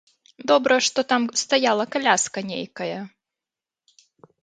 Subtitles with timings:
[0.51, 2.99] Добра, што там стаяла каляска нейкая.